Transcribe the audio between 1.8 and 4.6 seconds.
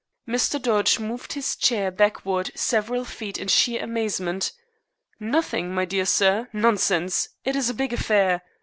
backward several feet in sheer amazement.